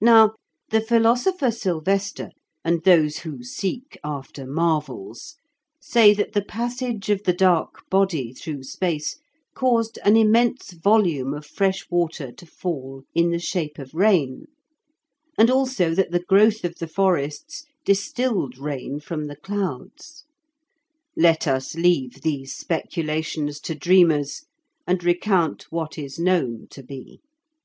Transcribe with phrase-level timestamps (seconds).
[0.00, 0.34] Now,
[0.70, 2.30] the philosopher Silvester,
[2.64, 5.38] and those who seek after marvels,
[5.80, 9.18] say that the passage of the dark body through space
[9.56, 14.44] caused an immense volume of fresh water to fall in the shape of rain,
[15.36, 20.22] and also that the growth of the forests distilled rain from the clouds.
[21.16, 24.44] Let us leave these speculations to dreamers,
[24.86, 27.20] and recount what is known to be.